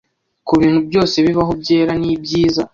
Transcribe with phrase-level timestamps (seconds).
[0.47, 2.61] Kubintu byose bibaho byera nibyiza